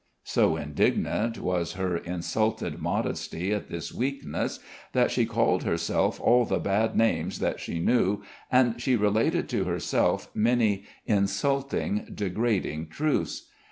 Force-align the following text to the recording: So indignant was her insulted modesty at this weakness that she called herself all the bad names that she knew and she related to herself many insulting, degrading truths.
So 0.23 0.55
indignant 0.57 1.37
was 1.37 1.73
her 1.73 1.95
insulted 1.95 2.81
modesty 2.81 3.53
at 3.53 3.69
this 3.69 3.93
weakness 3.93 4.59
that 4.93 5.11
she 5.11 5.27
called 5.27 5.61
herself 5.61 6.19
all 6.19 6.43
the 6.43 6.57
bad 6.57 6.95
names 6.97 7.37
that 7.37 7.59
she 7.59 7.77
knew 7.77 8.23
and 8.51 8.81
she 8.81 8.95
related 8.95 9.47
to 9.49 9.65
herself 9.65 10.31
many 10.33 10.85
insulting, 11.05 12.07
degrading 12.11 12.87
truths. 12.87 13.47